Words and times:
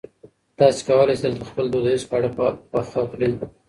تاسي 0.57 0.81
کولای 0.87 1.15
شئ 1.19 1.23
دلته 1.27 1.43
خپل 1.49 1.65
دودیز 1.73 2.01
خواړه 2.07 2.29
پخ 2.71 2.85
کړي. 3.11 3.29